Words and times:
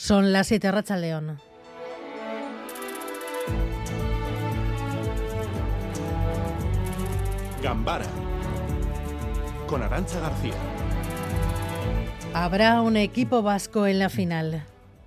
Son 0.00 0.32
las 0.32 0.46
7 0.46 0.72
Racha 0.72 0.96
León. 0.96 1.38
Gambara 7.62 8.06
con 9.66 9.82
Arancha 9.82 10.18
García. 10.20 10.54
Habrá 12.32 12.80
un 12.80 12.96
equipo 12.96 13.42
vasco 13.42 13.86
en 13.86 13.98
la 13.98 14.08
final. 14.08 14.64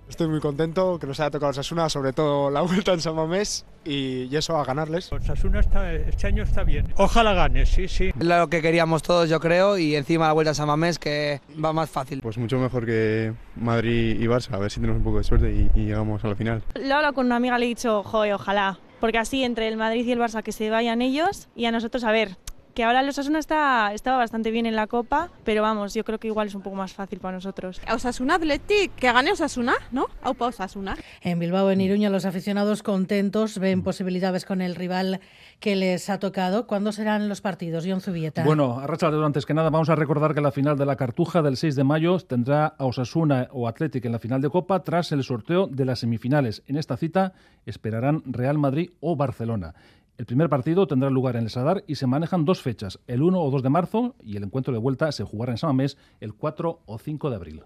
Estoy 0.08 0.28
muy 0.28 0.40
contento 0.40 0.98
que 0.98 1.06
nos 1.06 1.18
haya 1.20 1.30
tocado 1.30 1.50
Osasuna, 1.50 1.88
sobre 1.88 2.12
todo 2.12 2.50
la 2.50 2.60
vuelta 2.60 2.92
en 2.92 3.00
San 3.00 3.16
Mamés 3.16 3.64
y, 3.84 4.34
eso 4.34 4.56
a 4.56 4.64
ganarles. 4.64 5.12
Osasuna 5.12 5.60
está, 5.60 5.92
este 5.92 6.26
año 6.26 6.42
está 6.42 6.62
bien. 6.62 6.92
Ojalá 6.96 7.32
gane, 7.32 7.64
sí, 7.66 7.88
sí. 7.88 8.12
Lo 8.18 8.48
que 8.48 8.60
queríamos 8.60 9.02
todos, 9.02 9.28
yo 9.28 9.40
creo, 9.40 9.78
y 9.78 9.96
encima 9.96 10.26
la 10.26 10.32
vuelta 10.32 10.50
a 10.50 10.54
San 10.54 10.66
Mamés 10.66 10.98
que 10.98 11.40
va 11.62 11.72
más 11.72 11.90
fácil. 11.90 12.20
Pues 12.20 12.38
mucho 12.38 12.58
mejor 12.58 12.84
que 12.84 13.32
Madrid 13.56 14.20
y 14.20 14.26
Barça, 14.26 14.52
a 14.52 14.58
ver 14.58 14.70
si 14.70 14.80
tenemos 14.80 14.98
un 14.98 15.04
poco 15.04 15.18
de 15.18 15.24
suerte 15.24 15.50
y, 15.74 15.84
llegamos 15.84 16.24
a 16.24 16.28
la 16.28 16.36
final. 16.36 16.62
Lo 16.74 16.82
he 16.82 16.92
hablado 16.92 17.14
con 17.14 17.26
una 17.26 17.36
amiga, 17.36 17.58
le 17.58 17.66
he 17.66 17.68
dicho, 17.68 18.02
joder, 18.02 18.34
ojalá. 18.34 18.78
Porque 19.00 19.18
así 19.18 19.42
entre 19.42 19.68
el 19.68 19.76
Madrid 19.76 20.04
y 20.06 20.12
el 20.12 20.18
Barça 20.18 20.42
que 20.42 20.52
se 20.52 20.70
vayan 20.70 21.02
ellos 21.02 21.48
y 21.54 21.66
a 21.66 21.72
nosotros 21.72 22.04
a 22.04 22.12
ver, 22.12 22.36
que 22.74 22.84
ahora 22.84 23.00
el 23.00 23.08
Osasuna 23.08 23.38
está, 23.38 23.92
estaba 23.94 24.18
bastante 24.18 24.50
bien 24.50 24.66
en 24.66 24.74
la 24.76 24.86
Copa, 24.86 25.30
pero 25.44 25.62
vamos, 25.62 25.94
yo 25.94 26.04
creo 26.04 26.18
que 26.18 26.26
igual 26.26 26.48
es 26.48 26.54
un 26.54 26.62
poco 26.62 26.76
más 26.76 26.92
fácil 26.92 27.20
para 27.20 27.36
nosotros. 27.36 27.80
Osasuna 27.90 28.34
Athletic, 28.34 28.94
que 28.96 29.12
gane 29.12 29.32
Osasuna, 29.32 29.74
¿no? 29.92 30.06
Aupa 30.22 30.46
Osasuna. 30.46 30.96
En 31.22 31.38
Bilbao, 31.38 31.70
en 31.70 31.80
Iruña, 31.80 32.10
los 32.10 32.24
aficionados 32.24 32.82
contentos 32.82 33.58
ven 33.58 33.82
posibilidades 33.82 34.44
con 34.44 34.60
el 34.60 34.74
rival 34.74 35.20
que 35.60 35.76
les 35.76 36.10
ha 36.10 36.18
tocado. 36.18 36.66
¿Cuándo 36.66 36.92
serán 36.92 37.28
los 37.28 37.40
partidos, 37.40 37.84
John 37.86 38.00
Zubieta? 38.00 38.44
Bueno, 38.44 38.82
de 38.84 39.24
antes 39.24 39.46
que 39.46 39.54
nada, 39.54 39.70
vamos 39.70 39.88
a 39.88 39.94
recordar 39.94 40.34
que 40.34 40.40
la 40.40 40.50
final 40.50 40.76
de 40.76 40.86
la 40.86 40.96
Cartuja 40.96 41.42
del 41.42 41.56
6 41.56 41.76
de 41.76 41.84
mayo 41.84 42.18
tendrá 42.18 42.66
a 42.66 42.84
Osasuna 42.84 43.48
o 43.52 43.68
Athletic 43.68 44.04
en 44.04 44.12
la 44.12 44.18
final 44.18 44.40
de 44.40 44.50
Copa 44.50 44.82
tras 44.82 45.12
el 45.12 45.22
sorteo 45.22 45.68
de 45.68 45.84
las 45.84 46.00
semifinales. 46.00 46.62
En 46.66 46.76
esta 46.76 46.96
cita 46.96 47.32
esperarán 47.66 48.22
Real 48.26 48.58
Madrid 48.58 48.90
o 49.00 49.16
Barcelona. 49.16 49.74
El 50.16 50.26
primer 50.26 50.48
partido 50.48 50.86
tendrá 50.86 51.10
lugar 51.10 51.34
en 51.34 51.42
el 51.42 51.50
Sadar 51.50 51.82
y 51.88 51.96
se 51.96 52.06
manejan 52.06 52.44
dos 52.44 52.62
fechas, 52.62 53.00
el 53.08 53.20
1 53.22 53.40
o 53.40 53.50
2 53.50 53.64
de 53.64 53.68
marzo 53.68 54.14
y 54.22 54.36
el 54.36 54.44
encuentro 54.44 54.72
de 54.72 54.78
vuelta 54.78 55.10
se 55.10 55.24
jugará 55.24 55.52
en 55.52 55.58
Samamés 55.58 55.96
el 56.20 56.34
4 56.34 56.82
o 56.86 56.98
5 56.98 57.30
de 57.30 57.36
abril. 57.36 57.62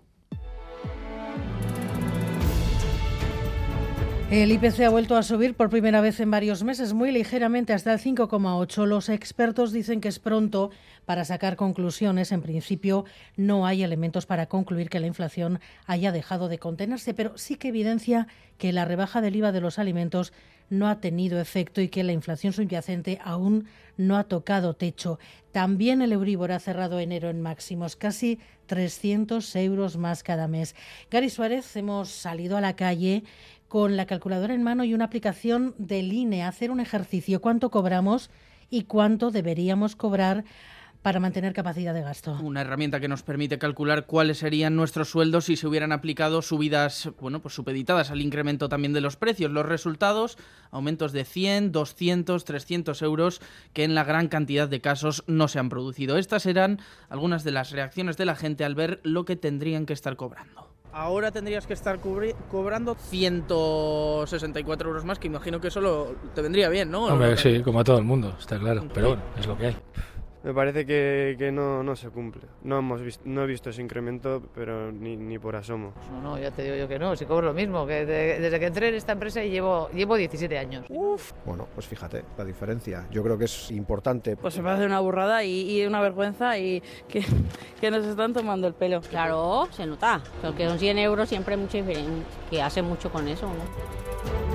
El 4.31 4.53
IPC 4.53 4.81
ha 4.81 4.91
vuelto 4.91 5.17
a 5.17 5.23
subir 5.23 5.55
por 5.55 5.71
primera 5.71 6.03
vez 6.03 6.21
en 6.21 6.31
varios 6.31 6.62
meses, 6.62 6.93
muy 6.93 7.12
ligeramente 7.12 7.73
hasta 7.73 7.95
el 7.95 7.98
5,8. 7.98 8.84
Los 8.84 9.09
expertos 9.09 9.73
dicen 9.73 10.03
que 10.03 10.09
es 10.09 10.19
pronto 10.19 10.71
para 11.07 11.25
sacar 11.25 11.57
conclusiones. 11.57 12.31
En 12.31 12.43
principio, 12.43 13.06
no 13.39 13.65
hay 13.65 13.83
elementos 13.83 14.27
para 14.27 14.45
concluir 14.45 14.91
que 14.91 15.01
la 15.01 15.06
inflación 15.06 15.61
haya 15.87 16.12
dejado 16.12 16.49
de 16.49 16.59
contenerse, 16.59 17.15
pero 17.15 17.39
sí 17.39 17.56
que 17.56 17.69
evidencia 17.69 18.27
que 18.59 18.75
la 18.75 18.84
rebaja 18.84 19.23
del 19.23 19.34
IVA 19.34 19.51
de 19.51 19.62
los 19.62 19.79
alimentos 19.79 20.34
no 20.69 20.89
ha 20.89 21.01
tenido 21.01 21.41
efecto 21.41 21.81
y 21.81 21.89
que 21.89 22.05
la 22.05 22.12
inflación 22.12 22.53
subyacente 22.53 23.19
aún 23.25 23.67
no 23.97 24.19
ha 24.19 24.25
tocado 24.25 24.75
techo. 24.75 25.19
También 25.53 26.03
el 26.03 26.12
Euribor 26.12 26.53
ha 26.53 26.59
cerrado 26.59 27.01
enero 27.01 27.31
en 27.31 27.41
máximos, 27.41 27.97
casi 27.97 28.39
300 28.67 29.56
euros 29.56 29.97
más 29.97 30.23
cada 30.23 30.47
mes. 30.47 30.77
Gary 31.11 31.31
Suárez, 31.31 31.75
hemos 31.77 32.11
salido 32.11 32.59
a 32.59 32.61
la 32.61 32.77
calle 32.77 33.25
con 33.69 33.97
la 33.97 34.06
calculadora 34.06 34.55
en 34.55 34.62
mano 34.62 34.84
y 34.84 34.94
una 34.94 35.05
aplicación 35.05 35.74
de 35.78 36.02
línea, 36.02 36.48
hacer 36.48 36.70
un 36.70 36.80
ejercicio, 36.80 37.41
cuánto 37.41 37.70
cobramos 37.70 38.30
y 38.70 38.83
cuánto 38.83 39.30
deberíamos 39.30 39.97
cobrar 39.97 40.44
para 41.02 41.20
mantener 41.20 41.52
capacidad 41.52 41.94
de 41.94 42.02
gasto. 42.02 42.38
Una 42.42 42.62
herramienta 42.62 42.98
que 43.00 43.08
nos 43.08 43.22
permite 43.22 43.58
calcular 43.58 44.06
cuáles 44.06 44.38
serían 44.38 44.75
nuestros 44.75 45.08
sueldos 45.08 45.44
si 45.44 45.56
se 45.56 45.66
hubieran 45.66 45.92
aplicado 45.92 46.42
subidas, 46.42 47.10
bueno, 47.20 47.41
pues 47.41 47.55
supeditadas 47.55 48.10
al 48.10 48.20
incremento 48.20 48.69
también 48.69 48.92
de 48.92 49.00
los 49.00 49.16
precios. 49.16 49.50
Los 49.50 49.66
resultados, 49.66 50.38
aumentos 50.70 51.12
de 51.12 51.25
100, 51.25 51.72
200, 51.72 52.44
300 52.44 53.03
euros, 53.03 53.41
que 53.72 53.84
en 53.84 53.94
la 53.94 54.05
gran 54.05 54.28
cantidad 54.28 54.69
de 54.69 54.81
casos 54.81 55.22
no 55.26 55.47
se 55.48 55.59
han 55.59 55.69
producido. 55.69 56.19
Estas 56.19 56.47
eran 56.47 56.81
algunas 57.09 57.44
de 57.44 57.53
las 57.53 57.70
reacciones 57.70 58.16
de 58.16 58.26
la 58.26 58.34
gente 58.34 58.64
al 58.64 58.75
ver 58.75 59.00
lo 59.04 59.25
que 59.25 59.37
tendrían 59.37 59.87
que 59.87 59.93
estar 59.93 60.16
cobrando. 60.16 60.68
Ahora 60.93 61.31
tendrías 61.31 61.66
que 61.66 61.75
estar 61.75 62.00
cobrando 62.50 62.94
164 62.94 64.88
euros 64.88 65.04
más, 65.04 65.19
que 65.19 65.26
imagino 65.28 65.60
que 65.60 65.69
eso 65.69 66.15
te 66.34 66.43
vendría 66.43 66.69
bien, 66.69 66.91
¿no? 66.91 67.04
Hombre, 67.06 67.37
sí, 67.37 67.62
como 67.62 67.81
a 67.81 67.84
todo 67.84 67.99
el 67.99 68.04
mundo, 68.04 68.34
está 68.38 68.59
claro. 68.59 68.84
Pero 68.93 69.09
bueno, 69.09 69.22
es 69.38 69.47
lo 69.47 69.56
que 69.56 69.66
hay. 69.66 69.76
Me 70.44 70.54
parece 70.54 70.87
que, 70.87 71.34
que 71.38 71.50
no, 71.50 71.82
no, 71.82 71.97
se 71.97 72.10
cumple. 72.10 72.43
No, 72.62 72.78
hemos 72.78 73.03
visto, 73.03 73.22
no 73.26 73.43
he 73.43 73.47
visto 73.47 73.71
ese 73.71 73.82
incremento, 73.82 74.43
pero 74.54 74.93
ni, 74.93 75.16
ni, 75.16 75.38
por 75.38 75.56
asomo. 75.56 75.93
No, 76.12 76.21
no, 76.22 76.38
ya 76.38 76.50
te 76.50 76.62
digo 76.62 76.76
yo 76.76 76.87
que 76.87 76.99
no, 76.99 77.16
si 77.16 77.25
cobro 77.25 77.49
lo 77.49 77.54
mismo, 77.54 77.87
que 77.87 78.06
desde 78.06 78.60
que 78.60 78.66
entré 78.66 78.88
en 78.88 78.94
esta 78.94 79.12
empresa 79.12 79.43
llevo, 79.43 79.88
llevo 79.91 80.16
17 80.16 80.59
años. 80.59 80.87
Uf. 80.88 81.32
Bueno, 81.44 81.66
pues 81.75 81.87
fíjate, 81.87 82.25
la 82.37 82.44
diferencia. 82.44 83.06
Yo 83.10 83.22
creo 83.22 83.37
que 83.37 83.47
es 83.47 83.71
importante. 83.72 84.37
Pues 84.37 84.56
me 84.59 84.65
parece 84.65 84.87
una 84.87 85.00
burrada 85.00 85.43
y, 85.43 85.81
y 85.81 85.87
una 85.87 86.00
vergüenza 86.00 86.56
y 86.56 86.82
que, 87.09 87.25
que, 87.81 87.91
nos 87.91 88.05
están 88.06 88.32
tomando 88.32 88.69
el 88.69 88.75
pelo. 88.75 89.00
Claro, 89.00 89.69
se 89.72 89.87
nota, 89.87 90.22
porque 90.41 90.69
son 90.69 90.78
100 90.78 90.99
euros 90.99 91.28
siempre 91.28 91.56
mucho 91.56 91.78
diferente, 91.78 92.25
que 92.49 92.62
hace 92.62 92.82
mucho 92.82 93.10
con 93.10 93.26
eso, 93.26 93.47
¿no? 93.47 94.47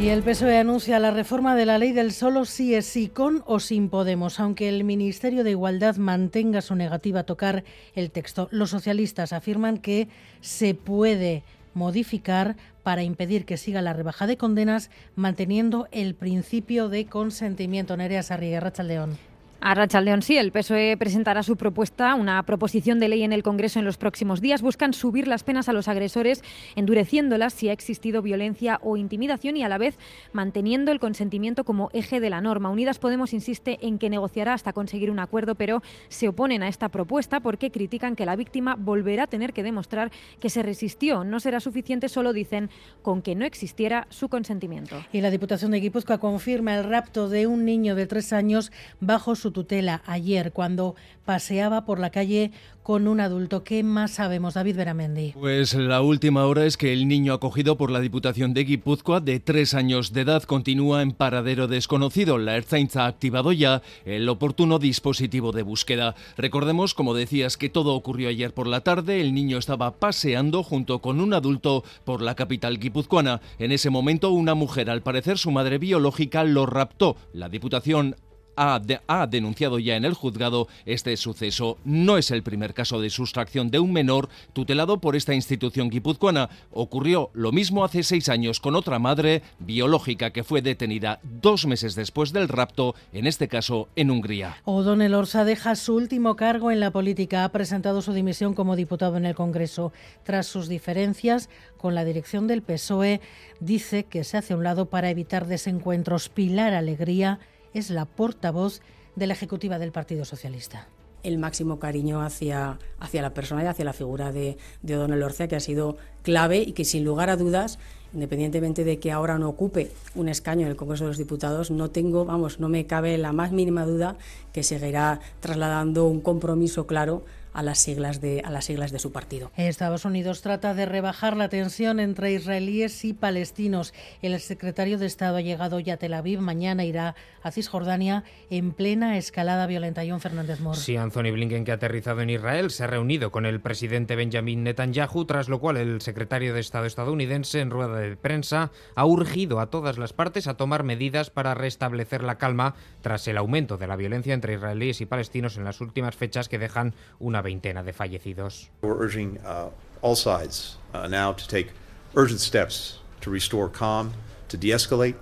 Y 0.00 0.08
el 0.08 0.22
PSOE 0.22 0.56
anuncia 0.56 0.98
la 0.98 1.10
reforma 1.10 1.54
de 1.54 1.66
la 1.66 1.76
ley 1.76 1.92
del 1.92 2.12
solo 2.12 2.46
sí 2.46 2.74
es 2.74 2.86
sí, 2.86 3.08
con 3.08 3.42
o 3.44 3.60
sin 3.60 3.90
Podemos, 3.90 4.40
aunque 4.40 4.70
el 4.70 4.82
Ministerio 4.82 5.44
de 5.44 5.50
Igualdad 5.50 5.96
mantenga 5.96 6.62
su 6.62 6.74
negativa 6.74 7.20
a 7.20 7.24
tocar 7.24 7.64
el 7.94 8.10
texto. 8.10 8.48
Los 8.50 8.70
socialistas 8.70 9.34
afirman 9.34 9.76
que 9.76 10.08
se 10.40 10.72
puede 10.74 11.42
modificar 11.74 12.56
para 12.82 13.02
impedir 13.02 13.44
que 13.44 13.58
siga 13.58 13.82
la 13.82 13.92
rebaja 13.92 14.26
de 14.26 14.38
condenas, 14.38 14.90
manteniendo 15.16 15.86
el 15.92 16.14
principio 16.14 16.88
de 16.88 17.04
consentimiento. 17.04 17.94
Nerea 17.94 18.22
Sarriga, 18.22 18.72
León. 18.82 19.29
A 19.62 20.00
León, 20.00 20.22
sí, 20.22 20.38
el 20.38 20.52
PSOE 20.52 20.96
presentará 20.96 21.42
su 21.42 21.56
propuesta, 21.56 22.14
una 22.14 22.42
proposición 22.44 22.98
de 22.98 23.08
ley 23.08 23.24
en 23.24 23.34
el 23.34 23.42
Congreso 23.42 23.78
en 23.78 23.84
los 23.84 23.98
próximos 23.98 24.40
días. 24.40 24.62
Buscan 24.62 24.94
subir 24.94 25.28
las 25.28 25.44
penas 25.44 25.68
a 25.68 25.74
los 25.74 25.86
agresores, 25.86 26.42
endureciéndolas 26.76 27.52
si 27.52 27.68
ha 27.68 27.72
existido 27.74 28.22
violencia 28.22 28.80
o 28.82 28.96
intimidación 28.96 29.58
y 29.58 29.62
a 29.62 29.68
la 29.68 29.76
vez 29.76 29.98
manteniendo 30.32 30.92
el 30.92 30.98
consentimiento 30.98 31.64
como 31.64 31.90
eje 31.92 32.20
de 32.20 32.30
la 32.30 32.40
norma. 32.40 32.70
Unidas 32.70 32.98
Podemos 32.98 33.34
insiste 33.34 33.78
en 33.82 33.98
que 33.98 34.08
negociará 34.08 34.54
hasta 34.54 34.72
conseguir 34.72 35.10
un 35.10 35.18
acuerdo, 35.18 35.54
pero 35.54 35.82
se 36.08 36.28
oponen 36.28 36.62
a 36.62 36.68
esta 36.68 36.88
propuesta 36.88 37.40
porque 37.40 37.70
critican 37.70 38.16
que 38.16 38.24
la 38.24 38.36
víctima 38.36 38.76
volverá 38.78 39.24
a 39.24 39.26
tener 39.26 39.52
que 39.52 39.62
demostrar 39.62 40.10
que 40.40 40.48
se 40.48 40.62
resistió. 40.62 41.22
No 41.22 41.38
será 41.38 41.60
suficiente, 41.60 42.08
solo 42.08 42.32
dicen, 42.32 42.70
con 43.02 43.20
que 43.20 43.34
no 43.34 43.44
existiera 43.44 44.06
su 44.08 44.30
consentimiento. 44.30 44.96
Y 45.12 45.20
la 45.20 45.30
Diputación 45.30 45.70
de 45.70 45.80
Guipúzcoa 45.80 46.16
confirma 46.16 46.76
el 46.76 46.84
rapto 46.84 47.28
de 47.28 47.46
un 47.46 47.66
niño 47.66 47.94
de 47.94 48.06
tres 48.06 48.32
años 48.32 48.72
bajo 49.00 49.34
su 49.34 49.49
tutela 49.52 50.02
ayer 50.06 50.52
cuando 50.52 50.94
paseaba 51.24 51.84
por 51.84 51.98
la 52.00 52.10
calle 52.10 52.50
con 52.82 53.06
un 53.06 53.20
adulto. 53.20 53.62
¿Qué 53.62 53.84
más 53.84 54.12
sabemos, 54.12 54.54
David 54.54 54.76
Beramendi? 54.76 55.32
Pues 55.38 55.74
la 55.74 56.02
última 56.02 56.44
hora 56.46 56.64
es 56.64 56.76
que 56.76 56.92
el 56.92 57.06
niño 57.06 57.34
acogido 57.34 57.76
por 57.76 57.90
la 57.90 58.00
Diputación 58.00 58.52
de 58.52 58.64
Guipúzcoa 58.64 59.20
de 59.20 59.38
tres 59.38 59.74
años 59.74 60.12
de 60.12 60.22
edad 60.22 60.42
continúa 60.42 61.02
en 61.02 61.12
paradero 61.12 61.68
desconocido. 61.68 62.36
La 62.38 62.56
Ertzaintza 62.56 63.04
ha 63.04 63.06
activado 63.06 63.52
ya 63.52 63.82
el 64.04 64.28
oportuno 64.28 64.80
dispositivo 64.80 65.52
de 65.52 65.62
búsqueda. 65.62 66.16
Recordemos, 66.36 66.94
como 66.94 67.14
decías, 67.14 67.56
que 67.56 67.68
todo 67.68 67.94
ocurrió 67.94 68.28
ayer 68.28 68.52
por 68.52 68.66
la 68.66 68.80
tarde. 68.80 69.20
El 69.20 69.34
niño 69.34 69.58
estaba 69.58 69.92
paseando 69.92 70.64
junto 70.64 71.00
con 71.00 71.20
un 71.20 71.32
adulto 71.32 71.84
por 72.04 72.22
la 72.22 72.34
capital 72.34 72.78
guipuzcoana. 72.78 73.40
En 73.58 73.70
ese 73.70 73.90
momento, 73.90 74.30
una 74.32 74.54
mujer, 74.54 74.90
al 74.90 75.02
parecer 75.02 75.38
su 75.38 75.52
madre 75.52 75.78
biológica, 75.78 76.42
lo 76.42 76.66
raptó. 76.66 77.16
La 77.32 77.48
Diputación 77.48 78.16
ha, 78.56 79.26
denunciado 79.26 79.78
ya 79.78 79.96
en 79.96 80.04
el 80.04 80.14
juzgado 80.14 80.68
este 80.86 81.16
suceso. 81.16 81.78
No 81.84 82.18
es 82.18 82.30
el 82.30 82.42
primer 82.42 82.74
caso 82.74 83.00
de 83.00 83.10
sustracción 83.10 83.70
de 83.70 83.78
un 83.78 83.92
menor 83.92 84.28
tutelado 84.52 85.00
por 85.00 85.16
esta 85.16 85.34
institución 85.34 85.90
guipuzcoana. 85.90 86.50
Ocurrió 86.72 87.30
lo 87.32 87.52
mismo 87.52 87.84
hace 87.84 88.02
seis 88.02 88.28
años 88.28 88.60
con 88.60 88.74
otra 88.74 88.98
madre 88.98 89.42
biológica 89.58 90.30
que 90.30 90.44
fue 90.44 90.62
detenida 90.62 91.20
dos 91.22 91.66
meses 91.66 91.94
después 91.94 92.32
del 92.32 92.48
rapto, 92.48 92.94
en 93.12 93.26
este 93.26 93.48
caso 93.48 93.88
en 93.96 94.10
Hungría. 94.10 94.56
O'Donnell 94.64 95.14
Orsa 95.14 95.44
deja 95.44 95.74
su 95.76 95.94
último 95.94 96.36
cargo 96.36 96.70
en 96.70 96.80
la 96.80 96.90
política. 96.90 97.44
Ha 97.44 97.52
presentado 97.52 98.02
su 98.02 98.12
dimisión 98.12 98.54
como 98.54 98.76
diputado 98.76 99.16
en 99.16 99.26
el 99.26 99.34
Congreso. 99.34 99.92
Tras 100.24 100.46
sus 100.46 100.68
diferencias 100.68 101.48
con 101.76 101.94
la 101.94 102.04
dirección 102.04 102.46
del 102.46 102.62
PSOE, 102.62 103.20
dice 103.60 104.04
que 104.04 104.24
se 104.24 104.36
hace 104.36 104.52
a 104.52 104.56
un 104.56 104.64
lado 104.64 104.86
para 104.86 105.10
evitar 105.10 105.46
desencuentros. 105.46 106.28
Pilar 106.28 106.74
Alegría 106.74 107.38
es 107.74 107.90
la 107.90 108.04
portavoz 108.04 108.80
de 109.16 109.26
la 109.26 109.34
ejecutiva 109.34 109.78
del 109.78 109.92
Partido 109.92 110.24
Socialista. 110.24 110.88
El 111.22 111.38
máximo 111.38 111.78
cariño 111.78 112.22
hacia, 112.22 112.78
hacia 112.98 113.20
la 113.20 113.34
persona 113.34 113.62
y 113.62 113.66
hacia 113.66 113.84
la 113.84 113.92
figura 113.92 114.32
de, 114.32 114.56
de 114.82 114.96
O'Donnell 114.96 115.22
Orcia, 115.22 115.48
que 115.48 115.56
ha 115.56 115.60
sido 115.60 115.98
clave 116.22 116.58
y 116.58 116.72
que 116.72 116.84
sin 116.84 117.04
lugar 117.04 117.28
a 117.28 117.36
dudas, 117.36 117.78
independientemente 118.14 118.84
de 118.84 118.98
que 118.98 119.12
ahora 119.12 119.38
no 119.38 119.48
ocupe 119.48 119.92
un 120.14 120.28
escaño 120.28 120.62
en 120.62 120.68
el 120.68 120.76
Congreso 120.76 121.04
de 121.04 121.08
los 121.10 121.18
Diputados, 121.18 121.70
no 121.70 121.90
tengo, 121.90 122.24
vamos, 122.24 122.58
no 122.58 122.68
me 122.68 122.86
cabe 122.86 123.18
la 123.18 123.32
más 123.32 123.52
mínima 123.52 123.84
duda 123.84 124.16
que 124.52 124.62
seguirá 124.62 125.20
trasladando 125.40 126.06
un 126.06 126.20
compromiso 126.20 126.86
claro 126.86 127.22
a 127.52 127.62
las 127.62 127.78
siglas 127.78 128.20
de 128.20 128.42
a 128.44 128.50
las 128.50 128.64
siglas 128.64 128.92
de 128.92 128.98
su 128.98 129.12
partido. 129.12 129.50
Estados 129.56 130.04
Unidos 130.04 130.42
trata 130.42 130.74
de 130.74 130.86
rebajar 130.86 131.36
la 131.36 131.48
tensión 131.48 132.00
entre 132.00 132.32
israelíes 132.32 133.04
y 133.04 133.12
palestinos. 133.12 133.92
El 134.22 134.38
secretario 134.40 134.98
de 134.98 135.06
Estado 135.06 135.36
ha 135.36 135.40
llegado 135.40 135.80
ya 135.80 135.94
a 135.94 135.96
Tel 135.96 136.14
Aviv, 136.14 136.40
mañana 136.40 136.84
irá 136.84 137.14
a 137.42 137.50
Cisjordania 137.50 138.24
en 138.50 138.72
plena 138.72 139.16
escalada 139.16 139.66
violenta. 139.66 140.02
John 140.06 140.20
Fernández 140.20 140.60
Mor. 140.60 140.76
Sí, 140.76 140.96
Anthony 140.96 141.32
Blinken, 141.32 141.64
que 141.64 141.72
ha 141.72 141.74
aterrizado 141.74 142.20
en 142.20 142.30
Israel, 142.30 142.70
se 142.70 142.84
ha 142.84 142.86
reunido 142.86 143.30
con 143.30 143.46
el 143.46 143.60
presidente 143.60 144.16
Benjamin 144.16 144.62
Netanyahu, 144.64 145.24
tras 145.24 145.48
lo 145.48 145.60
cual 145.60 145.76
el 145.76 146.00
secretario 146.00 146.54
de 146.54 146.60
Estado 146.60 146.86
estadounidense, 146.86 147.60
en 147.60 147.70
rueda 147.70 147.98
de 147.98 148.16
prensa, 148.16 148.70
ha 148.94 149.04
urgido 149.04 149.60
a 149.60 149.70
todas 149.70 149.98
las 149.98 150.12
partes 150.12 150.46
a 150.46 150.54
tomar 150.54 150.84
medidas 150.84 151.30
para 151.30 151.54
restablecer 151.54 152.22
la 152.22 152.38
calma 152.38 152.74
tras 153.00 153.26
el 153.28 153.38
aumento 153.38 153.76
de 153.76 153.86
la 153.86 153.96
violencia 153.96 154.34
entre 154.34 154.54
israelíes 154.54 155.00
y 155.00 155.06
palestinos 155.06 155.56
en 155.56 155.64
las 155.64 155.80
últimas 155.80 156.16
fechas 156.16 156.48
que 156.48 156.58
dejan 156.58 156.94
una 157.18 157.39
veintena 157.42 157.82
de 157.82 157.92
fallecidos. 157.92 158.68
We're 158.82 158.98
urging 158.98 159.38
uh, 159.44 159.70
all 160.02 160.16
sides 160.16 160.78
uh, 160.94 161.08
now 161.08 161.32
to 161.32 161.46
take 161.46 161.70
urgent 162.14 162.40
steps 162.40 163.00
to 163.20 163.30
restore 163.30 163.68
calm, 163.68 164.12
to 164.48 164.56
de-escalate. 164.56 165.16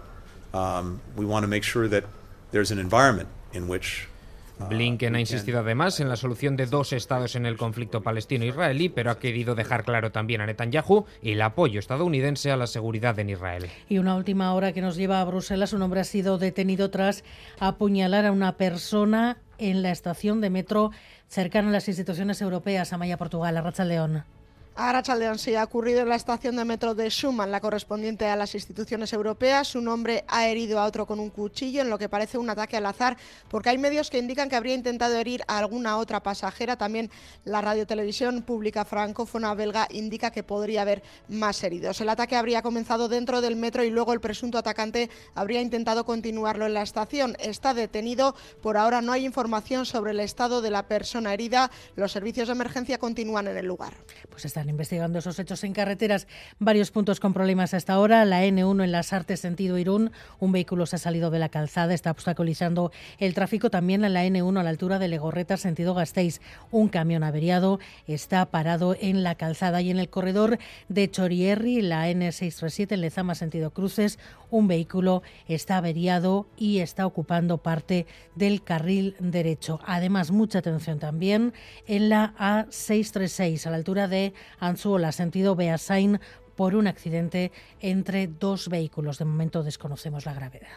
Um, 0.55 1.00
we 1.17 1.26
want 1.26 1.44
to 1.44 1.49
make 1.49 1.65
sure 1.65 1.88
that 1.88 2.05
there's 2.53 2.70
an 2.70 2.79
environment 2.79 3.29
in 3.53 3.69
which 3.69 4.09
Blinken 4.59 5.15
ha 5.15 5.20
insistido 5.20 5.61
además 5.61 6.00
en 6.00 6.09
la 6.09 6.17
solución 6.17 6.56
de 6.56 6.67
dos 6.67 6.93
estados 6.93 7.37
en 7.37 7.47
el 7.47 7.56
conflicto 7.56 8.03
palestino-israelí, 8.03 8.88
pero 8.88 9.11
ha 9.11 9.19
querido 9.19 9.55
dejar 9.55 9.85
claro 9.85 10.11
también 10.11 10.41
a 10.41 10.47
Netanyahu 10.47 11.06
el 11.23 11.41
apoyo 11.43 11.79
estadounidense 11.79 12.50
a 12.50 12.56
la 12.56 12.67
seguridad 12.67 13.19
en 13.20 13.31
Israel. 13.31 13.67
Y 13.88 13.99
una 13.99 14.17
última 14.17 14.53
hora 14.55 14.73
que 14.73 14.82
nos 14.82 14.97
lleva 14.97 15.20
a 15.20 15.25
Bruselas, 15.25 15.73
un 15.73 15.82
hombre 15.82 16.00
ha 16.00 16.05
sido 16.05 16.38
detenido 16.38 16.91
tras 16.91 17.23
apuñalar 17.61 18.26
a 18.26 18.32
una 18.32 18.56
persona 18.56 19.38
en 19.59 19.82
la 19.82 19.91
estación 19.91 20.41
de 20.41 20.50
metro 20.50 20.91
cercana 21.28 21.69
a 21.69 21.72
las 21.72 21.88
instituciones 21.88 22.40
europeas, 22.40 22.92
Amaya 22.92 23.16
Portugal, 23.19 23.56
a 23.56 23.60
Racha 23.60 23.84
León. 23.84 24.25
Arachaldeón 24.80 25.40
sí 25.40 25.56
ha 25.56 25.64
ocurrido 25.64 26.02
en 26.02 26.08
la 26.08 26.14
estación 26.14 26.54
de 26.54 26.64
metro 26.64 26.94
de 26.94 27.10
Schumann, 27.10 27.50
la 27.50 27.60
correspondiente 27.60 28.26
a 28.26 28.36
las 28.36 28.54
instituciones 28.54 29.12
europeas. 29.12 29.75
Un 29.75 29.88
hombre 29.88 30.25
ha 30.28 30.46
herido 30.46 30.78
a 30.78 30.84
otro 30.84 31.04
con 31.04 31.19
un 31.19 31.30
cuchillo 31.30 31.82
en 31.82 31.90
lo 31.90 31.98
que 31.98 32.08
parece 32.08 32.38
un 32.38 32.48
ataque 32.48 32.76
al 32.76 32.86
azar, 32.86 33.16
porque 33.48 33.70
hay 33.70 33.78
medios 33.78 34.08
que 34.08 34.19
indican 34.19 34.48
que 34.48 34.54
habría 34.54 34.76
intentado 34.76 35.16
herir 35.16 35.42
a 35.48 35.58
alguna 35.58 35.96
otra 35.96 36.22
pasajera. 36.22 36.76
También 36.76 37.10
la 37.44 37.60
radiotelevisión 37.60 38.42
pública 38.42 38.84
francófona 38.84 39.52
belga 39.54 39.88
indica 39.90 40.30
que 40.30 40.44
podría 40.44 40.82
haber 40.82 41.02
más 41.26 41.60
heridos. 41.64 42.00
El 42.00 42.08
ataque 42.08 42.36
habría 42.36 42.62
comenzado 42.62 43.08
dentro 43.08 43.40
del 43.40 43.56
metro 43.56 43.82
y 43.82 43.90
luego 43.90 44.12
el 44.12 44.20
presunto 44.20 44.58
atacante 44.58 45.10
habría 45.34 45.60
intentado 45.60 46.04
continuarlo 46.04 46.66
en 46.66 46.74
la 46.74 46.82
estación. 46.82 47.36
Está 47.40 47.74
detenido. 47.74 48.36
Por 48.62 48.76
ahora 48.76 49.00
no 49.00 49.10
hay 49.10 49.24
información 49.24 49.86
sobre 49.86 50.12
el 50.12 50.20
estado 50.20 50.62
de 50.62 50.70
la 50.70 50.86
persona 50.86 51.34
herida. 51.34 51.69
Los 51.96 52.12
servicios 52.12 52.46
de 52.46 52.52
emergencia 52.52 52.98
continúan 52.98 53.48
en 53.48 53.56
el 53.56 53.66
lugar. 53.66 53.94
Pues 54.31 54.44
están 54.44 54.68
investigando 54.69 55.19
esos 55.19 55.38
hechos 55.38 55.65
en 55.65 55.73
carreteras. 55.73 56.26
Varios 56.59 56.91
puntos 56.91 57.20
con 57.20 57.32
problemas 57.32 57.75
hasta 57.75 57.93
ahora. 57.93 58.25
La 58.25 58.44
N1 58.44 58.85
en 58.85 58.93
las 58.93 59.12
Artes, 59.12 59.41
sentido 59.41 59.79
Irún. 59.79 60.11
Un 60.38 60.53
vehículo 60.53 60.87
se 60.87 60.97
ha 60.97 60.99
salido 60.99 61.31
de 61.31 61.38
la 61.38 61.49
calzada, 61.49 61.94
está 61.94 62.11
obstaculizando 62.11 62.93
el 63.19 63.35
tráfico. 63.35 63.70
También 63.70 64.05
en 64.05 64.15
la 64.15 64.25
N1 64.25 64.61
a 64.61 64.62
la 64.62 64.70
altura 64.70 64.99
de 64.99 65.09
Legorreta, 65.09 65.56
sentido 65.56 65.94
Gasteiz. 65.94 66.41
Un 66.70 66.88
camión 66.88 67.23
averiado 67.23 67.81
está 68.06 68.47
parado 68.47 68.97
en 69.00 69.23
la 69.23 69.35
calzada 69.35 69.81
y 69.81 69.91
en 69.91 69.99
el 69.99 70.09
corredor 70.09 70.59
de 70.88 71.11
Chorierri, 71.11 71.82
la 71.82 72.09
N637 72.11 72.93
en 72.93 73.00
Lezama, 73.00 73.35
sentido 73.35 73.70
Cruces. 73.70 74.19
Un 74.50 74.67
vehículo 74.67 75.23
está 75.47 75.76
averiado 75.76 76.47
y 76.56 76.79
está 76.79 77.06
ocupando 77.06 77.59
parte 77.59 78.06
del 78.35 78.62
carril 78.62 79.15
derecho. 79.19 79.81
Además, 79.85 80.31
mucha 80.31 80.61
atención 80.61 80.99
también 80.99 81.53
en 81.87 82.09
la 82.09 82.35
A636 82.38 83.67
a 83.67 83.70
la 83.70 83.76
altura 83.76 84.09
de 84.09 84.32
Anzuola, 84.60 85.12
sentido 85.12 85.56
Beasain, 85.56 86.20
por 86.56 86.75
un 86.75 86.87
accidente 86.88 87.52
entre 87.81 88.26
dos 88.26 88.69
vehículos. 88.69 89.19
De 89.19 89.25
momento 89.25 89.62
desconocemos 89.62 90.26
la 90.26 90.34
gravedad. 90.34 90.69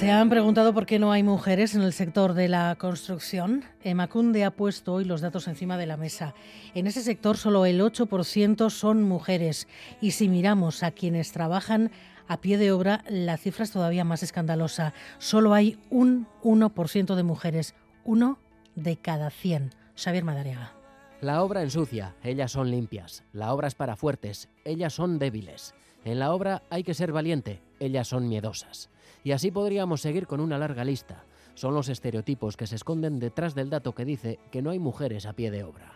Se 0.00 0.10
han 0.10 0.30
preguntado 0.30 0.72
por 0.72 0.86
qué 0.86 0.98
no 0.98 1.12
hay 1.12 1.22
mujeres 1.22 1.74
en 1.74 1.82
el 1.82 1.92
sector 1.92 2.32
de 2.32 2.48
la 2.48 2.74
construcción. 2.76 3.64
Emacunde 3.84 4.44
ha 4.44 4.50
puesto 4.50 4.94
hoy 4.94 5.04
los 5.04 5.20
datos 5.20 5.46
encima 5.46 5.76
de 5.76 5.84
la 5.84 5.98
mesa. 5.98 6.32
En 6.74 6.86
ese 6.86 7.02
sector 7.02 7.36
solo 7.36 7.66
el 7.66 7.82
8% 7.82 8.70
son 8.70 9.02
mujeres. 9.02 9.68
Y 10.00 10.12
si 10.12 10.30
miramos 10.30 10.82
a 10.82 10.92
quienes 10.92 11.32
trabajan 11.32 11.90
a 12.28 12.40
pie 12.40 12.56
de 12.56 12.72
obra, 12.72 13.04
la 13.10 13.36
cifra 13.36 13.64
es 13.64 13.72
todavía 13.72 14.04
más 14.04 14.22
escandalosa. 14.22 14.94
Solo 15.18 15.52
hay 15.52 15.78
un 15.90 16.26
1% 16.44 17.14
de 17.14 17.22
mujeres. 17.22 17.74
Uno 18.02 18.38
de 18.76 18.96
cada 18.96 19.28
100. 19.28 19.74
Xavier 19.96 20.24
Madariaga. 20.24 20.72
La 21.20 21.42
obra 21.42 21.60
ensucia, 21.60 22.14
ellas 22.22 22.52
son 22.52 22.70
limpias. 22.70 23.22
La 23.34 23.52
obra 23.52 23.68
es 23.68 23.74
para 23.74 23.96
fuertes, 23.96 24.48
ellas 24.64 24.94
son 24.94 25.18
débiles. 25.18 25.74
En 26.06 26.18
la 26.18 26.32
obra 26.32 26.62
hay 26.70 26.84
que 26.84 26.94
ser 26.94 27.12
valiente, 27.12 27.60
ellas 27.80 28.06
son 28.08 28.28
miedosas. 28.28 28.88
Y 29.24 29.32
así 29.32 29.50
podríamos 29.50 30.00
seguir 30.00 30.26
con 30.26 30.40
una 30.40 30.56
larga 30.58 30.84
lista. 30.84 31.24
Son 31.54 31.74
los 31.74 31.88
estereotipos 31.88 32.56
que 32.56 32.66
se 32.66 32.76
esconden 32.76 33.18
detrás 33.18 33.54
del 33.54 33.68
dato 33.68 33.92
que 33.94 34.04
dice 34.04 34.38
que 34.52 34.62
no 34.62 34.70
hay 34.70 34.78
mujeres 34.78 35.26
a 35.26 35.32
pie 35.32 35.50
de 35.50 35.64
obra. 35.64 35.90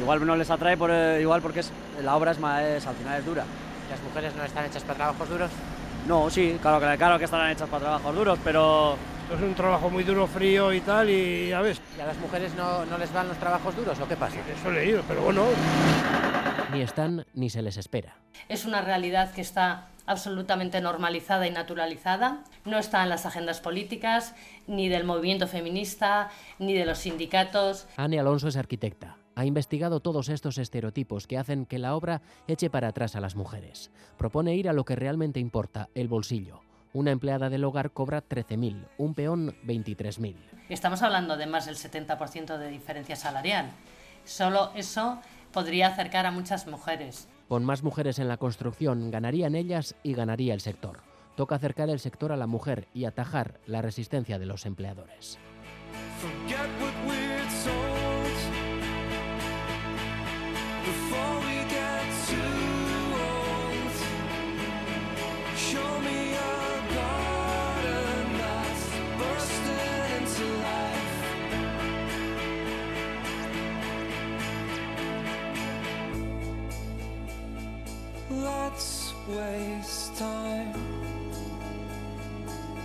Igual 0.00 0.26
no 0.26 0.34
les 0.34 0.50
atrae 0.50 0.76
por, 0.76 0.90
eh, 0.90 1.20
igual 1.20 1.42
porque 1.42 1.60
es, 1.60 1.70
la 2.02 2.16
obra 2.16 2.32
es, 2.32 2.40
más, 2.40 2.62
es- 2.62 2.86
al 2.86 2.94
final 2.96 3.20
es 3.20 3.26
dura. 3.26 3.44
¿Las 3.90 4.02
mujeres 4.02 4.34
no 4.34 4.42
están 4.44 4.64
hechas 4.64 4.82
para 4.82 4.94
trabajos 4.94 5.28
duros? 5.28 5.50
No, 6.08 6.28
sí, 6.30 6.56
claro 6.60 6.80
que, 6.80 6.96
claro 6.96 7.18
que 7.18 7.26
estarán 7.26 7.50
hechas 7.50 7.68
para 7.68 7.82
trabajos 7.84 8.14
duros, 8.16 8.38
pero... 8.42 8.96
Es 9.32 9.40
un 9.40 9.54
trabajo 9.54 9.88
muy 9.88 10.02
duro, 10.02 10.26
frío 10.26 10.72
y 10.74 10.80
tal, 10.80 11.08
y 11.08 11.48
ya 11.48 11.62
ves. 11.62 11.80
¿Y 11.96 12.00
a 12.00 12.06
las 12.06 12.18
mujeres 12.18 12.52
no, 12.54 12.84
no 12.84 12.98
les 12.98 13.10
van 13.14 13.28
los 13.28 13.38
trabajos 13.38 13.74
duros 13.76 13.98
o 13.98 14.06
qué 14.08 14.14
pasa? 14.16 14.36
Eso 14.58 14.70
he 14.70 14.74
leído, 14.74 15.02
pero 15.08 15.22
bueno. 15.22 15.42
Ni 16.72 16.80
están 16.80 17.26
ni 17.34 17.50
se 17.50 17.60
les 17.60 17.76
espera. 17.76 18.16
Es 18.48 18.64
una 18.64 18.80
realidad 18.80 19.32
que 19.32 19.42
está 19.42 19.88
absolutamente 20.06 20.80
normalizada 20.80 21.46
y 21.46 21.50
naturalizada. 21.50 22.44
No 22.64 22.78
está 22.78 23.02
en 23.02 23.10
las 23.10 23.26
agendas 23.26 23.60
políticas, 23.60 24.34
ni 24.66 24.88
del 24.88 25.04
movimiento 25.04 25.46
feminista, 25.46 26.30
ni 26.58 26.72
de 26.72 26.86
los 26.86 26.98
sindicatos. 26.98 27.86
Anne 27.98 28.18
Alonso 28.18 28.48
es 28.48 28.56
arquitecta. 28.56 29.16
Ha 29.34 29.44
investigado 29.44 30.00
todos 30.00 30.30
estos 30.30 30.56
estereotipos 30.56 31.26
que 31.26 31.36
hacen 31.36 31.66
que 31.66 31.78
la 31.78 31.94
obra 31.94 32.22
eche 32.48 32.70
para 32.70 32.88
atrás 32.88 33.16
a 33.16 33.20
las 33.20 33.36
mujeres. 33.36 33.90
Propone 34.16 34.54
ir 34.54 34.68
a 34.68 34.72
lo 34.72 34.86
que 34.86 34.96
realmente 34.96 35.40
importa, 35.40 35.90
el 35.94 36.08
bolsillo. 36.08 36.62
Una 36.94 37.10
empleada 37.10 37.50
del 37.50 37.64
hogar 37.64 37.92
cobra 37.92 38.26
13.000, 38.26 38.86
un 38.96 39.14
peón 39.14 39.54
23.000. 39.66 40.36
Estamos 40.70 41.02
hablando 41.02 41.36
de 41.36 41.46
más 41.46 41.66
del 41.66 41.76
70% 41.76 42.56
de 42.56 42.68
diferencia 42.68 43.16
salarial. 43.16 43.70
Solo 44.24 44.70
eso 44.74 45.18
podría 45.52 45.88
acercar 45.88 46.26
a 46.26 46.30
muchas 46.30 46.66
mujeres. 46.66 47.28
Con 47.48 47.64
más 47.64 47.82
mujeres 47.82 48.18
en 48.18 48.28
la 48.28 48.38
construcción 48.38 49.10
ganarían 49.10 49.54
ellas 49.54 49.94
y 50.02 50.14
ganaría 50.14 50.54
el 50.54 50.60
sector. 50.60 51.00
Toca 51.36 51.54
acercar 51.56 51.90
el 51.90 52.00
sector 52.00 52.32
a 52.32 52.36
la 52.36 52.46
mujer 52.46 52.88
y 52.94 53.04
atajar 53.04 53.60
la 53.66 53.82
resistencia 53.82 54.38
de 54.38 54.46
los 54.46 54.66
empleadores. 54.66 55.38
Forget 56.18 56.68
what 56.80 56.94
we're 57.06 57.42
told 61.10 61.41
waste 79.36 80.18
time 80.18 80.72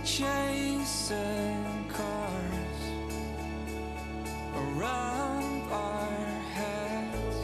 chasing 0.04 1.84
cars 1.88 2.80
around 4.54 5.62
our 5.70 6.08
heads. 6.54 7.36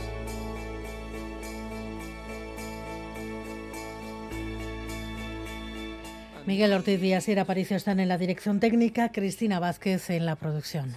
Miguel 6.46 6.72
Ortiz 6.72 7.00
Díaz 7.00 7.28
y 7.28 7.38
Aparicio 7.38 7.76
están 7.76 8.00
en 8.00 8.08
la 8.08 8.18
dirección 8.18 8.60
técnica, 8.60 9.12
Cristina 9.12 9.60
Vázquez 9.60 10.10
en 10.10 10.26
la 10.26 10.36
producción. 10.36 10.94